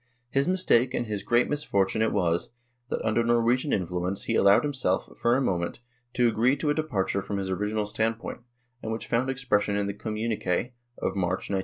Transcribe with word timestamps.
His 0.31 0.47
mistake 0.47 0.95
and 0.95 1.05
his 1.05 1.21
great 1.21 1.47
misfortune 1.47 2.01
it 2.01 2.11
was, 2.11 2.49
that, 2.89 3.05
under 3.05 3.23
Norwegian 3.23 3.71
influence, 3.71 4.23
he 4.23 4.33
allowed 4.33 4.63
himself, 4.63 5.15
for 5.15 5.37
a 5.37 5.41
mo 5.43 5.59
ment, 5.59 5.79
to 6.13 6.27
agree 6.27 6.57
to 6.57 6.71
a 6.71 6.73
departure 6.73 7.21
from 7.21 7.37
his 7.37 7.51
original 7.51 7.85
standpoint, 7.85 8.39
and 8.81 8.91
which 8.91 9.05
found 9.05 9.29
expression 9.29 9.75
in 9.75 9.85
the 9.85 9.93
Com 9.93 10.15
munique 10.15 10.71
(of 10.97 11.15
March, 11.15 11.51
1903). 11.51 11.59